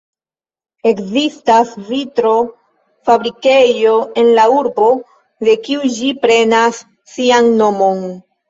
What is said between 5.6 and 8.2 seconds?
kiu ĝi prenas sian nomon.